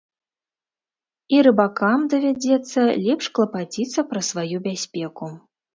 І 1.35 1.43
рыбакам 1.49 2.07
давядзецца 2.15 2.79
лепш 3.05 3.25
клапаціцца 3.37 3.99
пра 4.13 4.21
сваю 4.31 4.57
бяспеку. 4.71 5.25